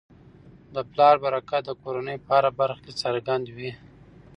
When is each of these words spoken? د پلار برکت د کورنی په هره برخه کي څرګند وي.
د 0.75 0.77
پلار 0.91 1.15
برکت 1.25 1.61
د 1.67 1.71
کورنی 1.81 2.17
په 2.25 2.29
هره 2.37 2.51
برخه 2.59 2.79
کي 2.85 2.93
څرګند 3.01 3.45
وي. 3.55 3.71